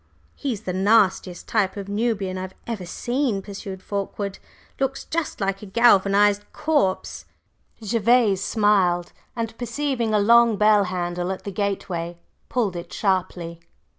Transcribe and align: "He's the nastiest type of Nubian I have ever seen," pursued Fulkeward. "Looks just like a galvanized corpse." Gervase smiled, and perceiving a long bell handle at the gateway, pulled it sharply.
"He's 0.33 0.61
the 0.63 0.73
nastiest 0.73 1.47
type 1.47 1.77
of 1.77 1.87
Nubian 1.87 2.35
I 2.35 2.41
have 2.41 2.55
ever 2.65 2.87
seen," 2.87 3.43
pursued 3.43 3.83
Fulkeward. 3.83 4.39
"Looks 4.79 5.05
just 5.05 5.39
like 5.39 5.61
a 5.61 5.67
galvanized 5.67 6.43
corpse." 6.53 7.25
Gervase 7.85 8.43
smiled, 8.43 9.13
and 9.35 9.55
perceiving 9.59 10.11
a 10.11 10.17
long 10.19 10.57
bell 10.57 10.85
handle 10.85 11.31
at 11.31 11.43
the 11.43 11.51
gateway, 11.51 12.17
pulled 12.49 12.75
it 12.75 12.91
sharply. 12.91 13.59